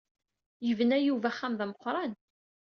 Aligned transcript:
Yebna 0.67 0.97
Yuba 1.01 1.27
axxam 1.31 1.53
d 1.59 1.61
ameqqṛan. 1.65 2.11